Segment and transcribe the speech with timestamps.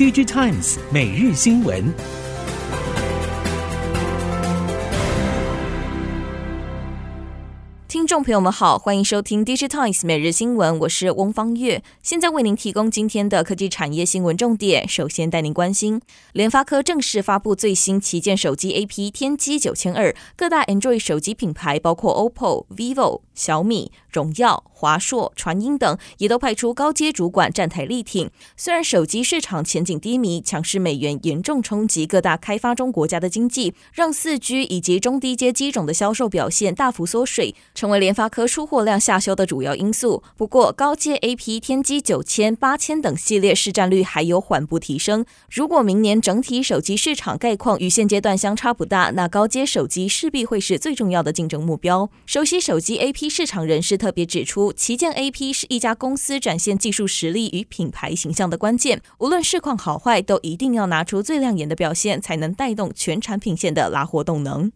[0.00, 1.92] DG Times 每日新闻。
[8.10, 14.88] 众朋友们好，欢迎收听《DigiTimes 每日新闻》，我是翁方月，现在为您提供今天的科技产业新闻重点。
[14.88, 16.00] 首先带您关心，
[16.32, 28.28] 联发科正式发布最新旗舰手机 AP 天玑九千二，各大 Android 手机品牌，包括 OPPO、VIVO、小米、荣耀、华硕、传音等，也都派出高阶主管站台力挺。
[28.56, 37.54] 虽然手机市场前景低迷，强势美元严重冲击各大开发中国家的经济，让四 G 以及中低阶机种的销售表现大幅缩水。
[37.72, 40.24] 成为联发科出货量下修的主要因素。
[40.36, 45.24] 不过，高阶 AP 天玑九千、八千等系列市占率还有缓步提升。
[45.48, 52.10] 如果明年整体手机市场概况与现阶段相差不大，那高阶手机势必会是最重要的竞争目标。
[52.26, 59.02] 熟悉手机 AP 市场人士特别指出，旗舰 AP 是一家公司展现技术实力与品牌形象的关键。
[59.18, 64.72] 无论市况好坏，都一定要拿出最亮眼的表现，才能带动全产品线的拉货动能。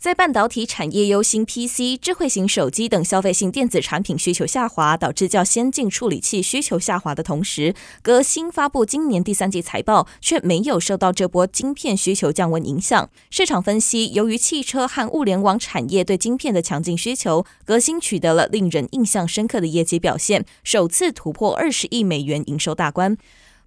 [0.00, 13.10] 在半导体产业忧心 PC、智慧型手机等消费性电子产品需求下滑，导致较先进处理器需求下滑的同时，革新发布今年第三季财报，却没有受到这波晶片需求降温影响。
[13.28, 23.18] 市场分析，由于汽车和物联网产业对晶片的强劲需求，革新取得了令人印象深刻的业绩表现，首次突破二十亿美元营收大关。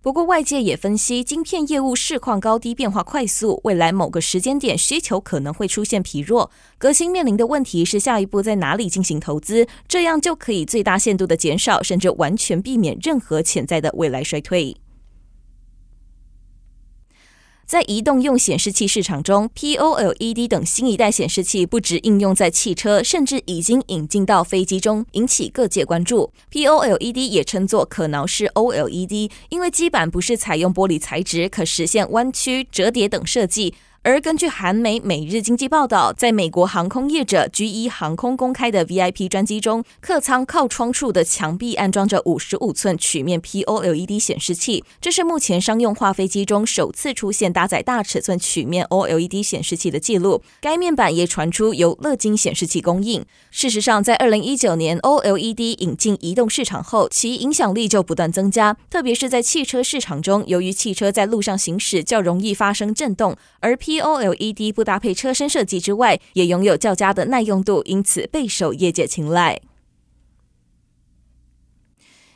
[0.04, 6.52] 不过，外界也分析，晶片业务市况高低变化快速，未来某个时间点需求可能会出现疲弱。
[6.78, 14.76] 革新面临的问题是，下一步在哪里进行投资，这样就可以最大限度的减少，甚至完全避免任何潜在的未来衰退。
[17.66, 26.32] 在移动用显示器市场中，POLED 等新一代显示器不止应用在汽车，甚至已经引进到飞机中，引起各界关注。
[26.52, 33.74] POLED 也称作可挠式 OLED，因为基板不是采用玻璃材质，可实现弯曲、折叠等设计。
[34.06, 50.42] 而根据韩媒《每日经济》报道，在美国航空业者 GE 航空公开的 VIP 专机中，客舱靠窗处的墙壁安装着五十五寸曲面 POLED 显示器，这是目前商用化飞机中首次出现搭载大尺寸曲面 OLED 显示器的记录。
[50.60, 53.26] 该面板也传出由乐金显示器供应。
[53.52, 69.62] 事实上，在二零一九年 OLED 引进移动市场后，其影响力就不断增加，特别是在汽车市场中，由于汽车在路上行驶较容易发生震动，而 P OLED 不搭配车身设计之外，也拥有较佳的耐用度，因此备受业界青睐。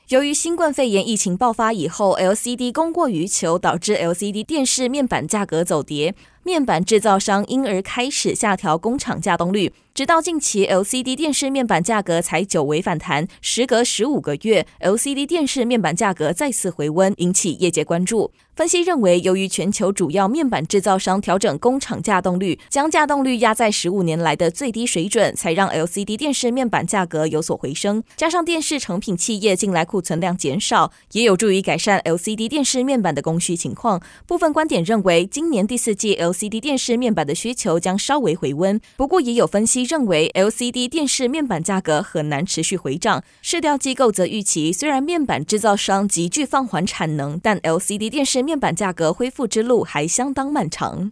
[0.09, 6.15] 由于新冠肺炎疫情爆发以后，LCD 供过于求，导致 LCD 电视面板价格走跌。
[6.43, 13.27] 面板制造商因而开始下调工厂稼动率，直到近期 LCD 电视面板价格才久违反弹。
[13.41, 18.31] 时隔十五个月，LCD 电视面板价格再次回温，引起业界关注。
[18.55, 28.03] 分析认为，由于全球主要面板制造商调整工厂稼动率，将稼动率压在十五年来的最低水准，才让 LCD 电视面板价格有所回升。
[28.15, 34.01] 加上电视成品企业近来库存量减少，也有助于改善 LCD 电视面板的供需情况。
[34.25, 43.23] 部分观点认为，今年第四季 LCD LCD 电视面板的需求将稍微回温，不过也有分析认为，LCD 电视面板价格很难持续回涨。
[43.41, 51.11] 市调机构则预期，虽然面板制造商急剧放缓产能，但 LCD 电视面板价格恢复之路还相当漫长。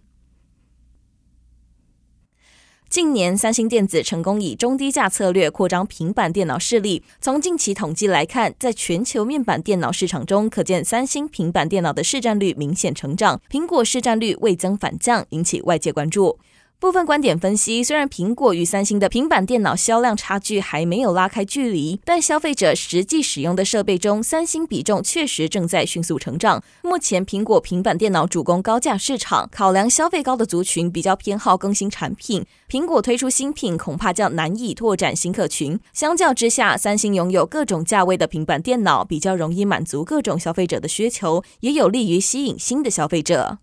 [2.95, 7.03] 近年，三星电子成功以中低价策略扩张平板电脑势力。
[7.19, 16.39] 从近期统计来看，在全球面板电脑市场中，可见三星平板电脑的市占率明显成长，苹果市占率未增反降，引起外界关注。
[16.85, 26.63] 部分观点分析，虽然苹果与三星的平板电脑销量差距还没有拉开距离，但消费者实际使用的设备中，三星比重确实正在迅速成长。
[26.83, 32.45] 目前，苹果平板电脑主攻高价市场，考量消费高的族群比较偏好更新产品。
[32.69, 35.79] 苹果推出新品，恐怕较难以拓展新客群。
[35.91, 43.57] 相较之下，三星拥有各种价位的平板电脑，比较容易满足各种消费者的需求，也有利于吸引新的消费者。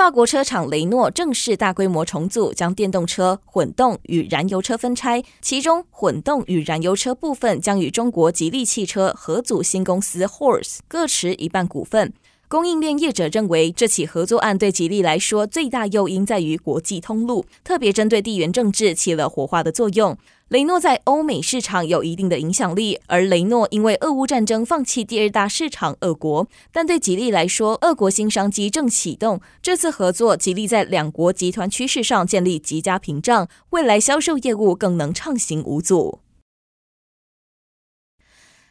[0.00, 12.14] 法国车厂雷诺正式大规模重组，将电动车、混动与燃油车分拆，其中混动与燃油车部分将与中国吉利汽车合组新公司 Horse，各持一半股份。
[12.50, 20.18] 供应链业者认为，这起合作案对吉利来说最大诱因在于国际通路，特别针对地缘政治起了活化的作用。
[20.48, 29.40] 雷诺在欧美市场有一定的影响力，而雷诺因为俄乌战争放弃第二大市场俄国，但对吉利来说，俄国新商机正启动。
[29.62, 36.18] 这次合作，吉利在两国集团趋势上建立极佳屏障，未来销售业务更能畅行无阻。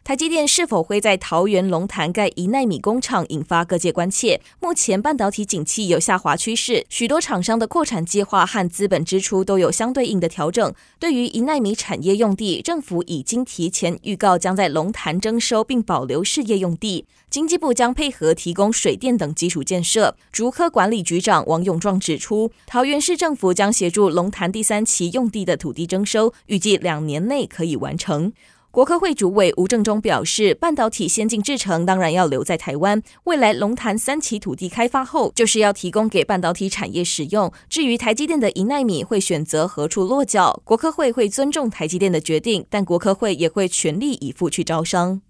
[0.04, 4.42] 台积电是否会在桃园龙潭盖一纳米工厂，引发各界关切。
[4.60, 10.74] 目前半导体景气有下滑趋势，许多厂商的扩产计划和资本支出都有相对应的调整。
[10.98, 17.06] 对于一纳米产业用地，政府已经提前预告将在龙潭征收并保留事业用地。
[17.30, 20.16] 经济部将配合提供水电等基础建设。
[20.32, 28.34] 竹科管理局长王永壮指出，桃园市政府将协助龙潭第三期用地的土地征收，预计两年内可以完成。
[28.72, 33.02] 国科会主委吴正中表示，半导体先进制程当然要留在台湾。
[33.24, 37.52] 未来龙潭三期土地开发后，就是要提供给半导体产业使用。
[37.68, 45.22] 至于台积电的一纳米会选择何处落脚，国科会会尊重台积电的决定，但国科会也会全力以赴去招商。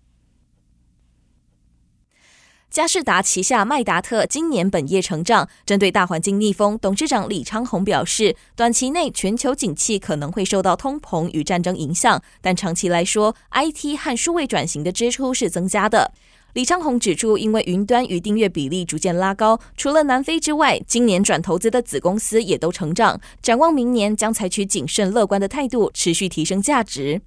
[2.70, 16.12] 佳士达旗下麦达特今年本业成长，针对大环境逆风，董事长李昌宏表示，短期内全球景气可能会受到通膨与战争影响，但长期来说，IT 和数位转型的支出是增加的。
[16.54, 27.20] 李昌宏指出，因为云端与订阅比例逐渐拉高，除了南非之外，今年转投资的子公司也都成长，展望明年将采取谨慎乐观的态度，持续提升价值。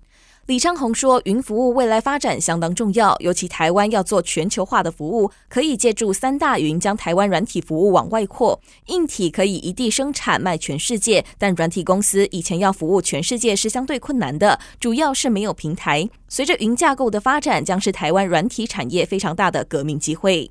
[0.47, 8.61] 李昌宏说：“云服务未来发展相当重要，尤其台湾要做全球化的服务，可以借助三大云将台湾软体服务往外扩。
[8.87, 16.11] 硬体可以一地生产卖全世界，但软体公司以前要服务全世界是相对困难的，主要是没有平台。
[16.27, 20.51] 随着云架构的发展，将是台湾软体产业非常大的革命机会。”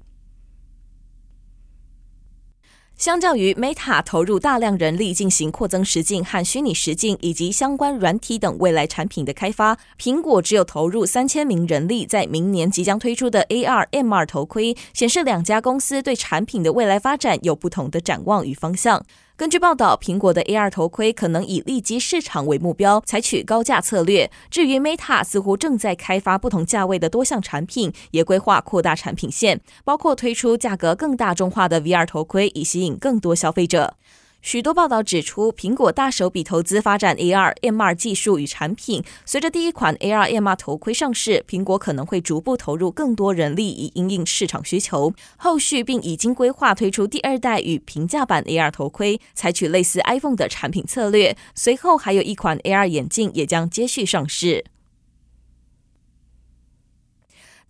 [3.01, 19.03] 相较于 Meta 投入大量人力进行扩增实境和虚拟实境以及相关软体等未来产品的开发，苹果只有投入三千名人力在明年即将推出的 AR、MR 头盔，显示两家公司对产品的未来发展有不同的展望与方向。
[19.41, 24.29] 根据报道，苹果的 AR 头盔可能以利基市场为目标，采取高价策略。
[24.51, 33.95] 至于 Meta，似乎正在开发不同价位的多项产品，也规划扩大产品线，包括推出价格更大众化的 VR 头盔，以吸引更多消费者。
[34.41, 39.03] 许多报道指出，苹果大手笔投资发展 AR、MR 技术与产品。
[39.23, 45.13] 随着第一款 AR、MR 头盔上市，苹果可能会逐步投入更多人力以应应市场需求。
[45.37, 51.37] 后续并已经规划推出第二代与平价版 AR 头盔，采取类似 iPhone 的产品策略。
[51.53, 54.65] 随后还有一款 AR 眼镜也将接续上市。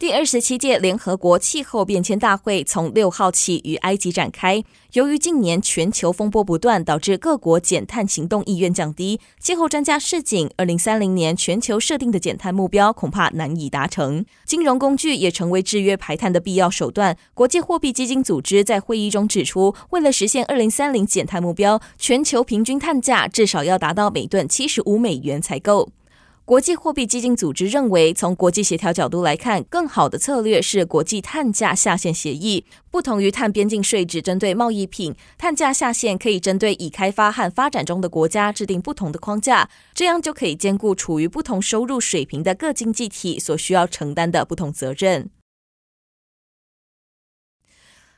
[0.01, 4.63] 第二十七届联合国气候变迁大会从六号起于埃及展开。
[4.94, 9.19] 由于近年全球风波不断，导致各国减碳行动意愿降低。
[9.39, 14.25] 气候专家示警，二零三零年全球设定的减碳目标恐怕难以达成。
[14.44, 17.15] 金融工具也成为制约排碳的必要手段。
[17.36, 25.89] 国际货币基金组织在会议中指出，为了实现二零三零减碳目标，全球平均碳价至少要达到每吨七十五美元才够。
[26.51, 32.65] 国际货币基金组织认为，从国际协调角度来看，更好的策略是国际碳价下限协议。
[32.89, 45.30] 不同于碳边境税只针对贸易品，碳价下限可以针对已开发和发展中的国家制定不同的框架，这样就可以兼顾处于不同收入水平的各经济体所需要承担的不同责任。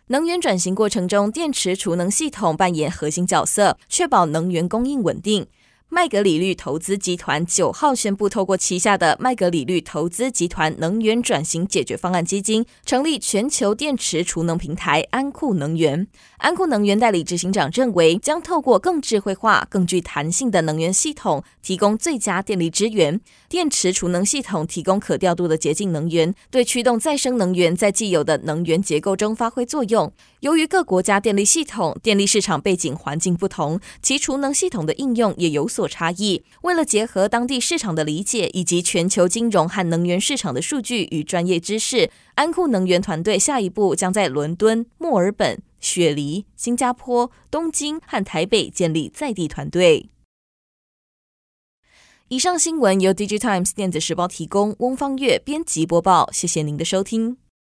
[0.08, 5.46] 能源转型过程中，电池储能系统扮演核心角色，确保能源供应稳定。
[5.90, 16.08] 麦格理律投资集团九号宣布，透过旗下的麦格理律投资集团能源转型解决方案基金，成立全球电池储能平台安库能源。
[16.38, 23.22] 安库能源代理执行长认为，将透过更智慧化、更具弹性的能源系统，提供最佳电力资源。
[23.48, 30.12] 电池储能系统提供可调度的洁净能源，对驱动再生能源在既有的能源结构中发挥作用。
[30.44, 36.44] 由于各国家电力系统、电力市场背景环境不同，其储能系统的应用也有所差异。
[36.64, 50.10] 为了结合当地市场的理解以及全球金融和能源市场的数据与专业知识，安库能源团队下一步将在伦敦、墨尔本、雪梨、新加坡、东京和台北建立在地团队。
[52.28, 56.30] 以上新闻由 DigiTimes 电子时报提供，翁方月编辑播报。
[56.34, 57.38] 谢谢您的收听。